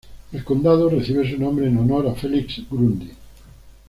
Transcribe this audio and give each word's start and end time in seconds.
El 0.31 0.43
condado 0.43 0.89
recibe 0.89 1.29
su 1.29 1.37
nombre 1.37 1.67
en 1.67 1.77
honor 1.77 2.07
a 2.07 2.15
Felix 2.15 2.63
Grundy. 2.71 3.11